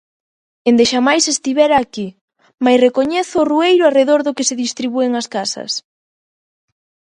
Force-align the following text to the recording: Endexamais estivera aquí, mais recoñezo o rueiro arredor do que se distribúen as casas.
Endexamais 0.71 1.23
estivera 1.33 1.75
aquí, 1.79 2.07
mais 2.65 2.79
recoñezo 2.85 3.35
o 3.41 3.47
rueiro 3.51 3.83
arredor 3.85 4.19
do 4.23 4.35
que 4.37 4.47
se 4.49 4.59
distribúen 4.63 5.11
as 5.21 5.27
casas. 5.35 5.71